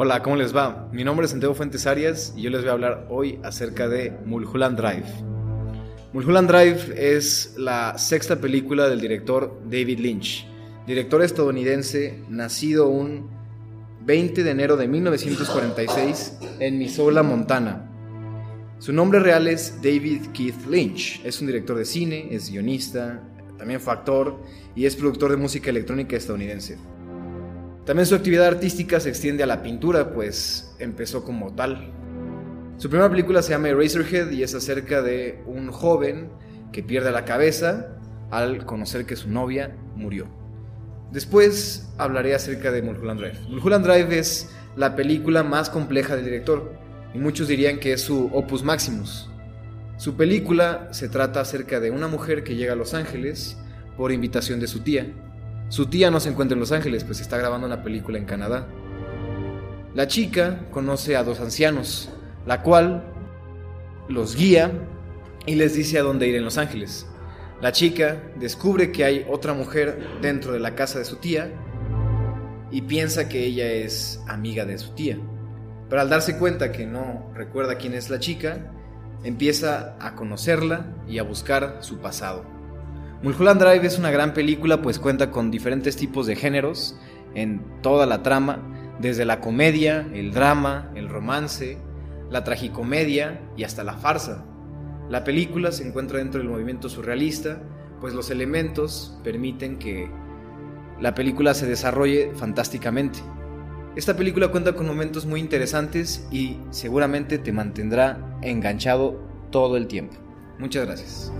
[0.00, 0.88] Hola, ¿cómo les va?
[0.92, 4.16] Mi nombre es Santiago Fuentes Arias y yo les voy a hablar hoy acerca de
[4.24, 5.08] Mulholland Drive.
[6.12, 10.46] Mulholland Drive es la sexta película del director David Lynch,
[10.86, 13.28] director estadounidense nacido un
[14.02, 17.90] 20 de enero de 1946 en Missoula, Montana.
[18.78, 21.20] Su nombre real es David Keith Lynch.
[21.24, 23.20] Es un director de cine, es guionista,
[23.58, 24.38] también fue actor
[24.76, 26.78] y es productor de música electrónica estadounidense.
[27.88, 31.90] También su actividad artística se extiende a la pintura, pues empezó como tal.
[32.76, 36.28] Su primera película se llama Eraserhead y es acerca de un joven
[36.70, 37.96] que pierde la cabeza
[38.30, 40.26] al conocer que su novia murió.
[41.12, 43.38] Después hablaré acerca de Mulholland Drive.
[43.48, 46.74] Mulholland Drive es la película más compleja del director
[47.14, 49.30] y muchos dirían que es su opus maximus.
[49.96, 53.56] Su película se trata acerca de una mujer que llega a Los Ángeles
[53.96, 55.10] por invitación de su tía
[55.68, 58.66] su tía no se encuentra en Los Ángeles, pues está grabando una película en Canadá.
[59.94, 62.10] La chica conoce a dos ancianos,
[62.46, 63.04] la cual
[64.08, 64.72] los guía
[65.44, 67.06] y les dice a dónde ir en Los Ángeles.
[67.60, 71.50] La chica descubre que hay otra mujer dentro de la casa de su tía
[72.70, 75.18] y piensa que ella es amiga de su tía.
[75.90, 78.72] Pero al darse cuenta que no recuerda quién es la chica,
[79.22, 82.57] empieza a conocerla y a buscar su pasado.
[83.22, 86.96] Mulholland Drive es una gran película pues cuenta con diferentes tipos de géneros
[87.34, 88.62] en toda la trama,
[89.00, 91.78] desde la comedia, el drama, el romance,
[92.30, 94.44] la tragicomedia y hasta la farsa.
[95.08, 97.60] La película se encuentra dentro del movimiento surrealista,
[98.00, 100.08] pues los elementos permiten que
[101.00, 103.18] la película se desarrolle fantásticamente.
[103.96, 110.14] Esta película cuenta con momentos muy interesantes y seguramente te mantendrá enganchado todo el tiempo.
[110.58, 111.32] Muchas gracias.